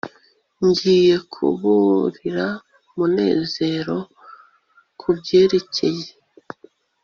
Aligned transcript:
ngiye 0.67 1.15
kuburira 1.31 2.47
munezero 2.97 3.97
kubyerekeye 4.99 6.07